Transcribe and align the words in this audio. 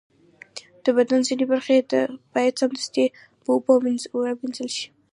د 0.83 0.85
بدن 0.97 1.19
ځینې 1.27 1.45
برخې 1.51 1.77
باید 2.33 2.59
سمدستي 2.61 3.05
په 3.41 3.49
اوبو 3.55 3.71
ومینځل 4.25 4.69
شي. 4.77 4.85